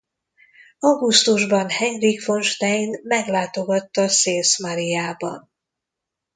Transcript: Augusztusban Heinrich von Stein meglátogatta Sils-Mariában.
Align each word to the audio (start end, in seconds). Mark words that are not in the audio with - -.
Augusztusban 0.79 1.69
Heinrich 1.69 2.23
von 2.25 2.41
Stein 2.43 2.99
meglátogatta 3.03 4.07
Sils-Mariában. 4.07 5.49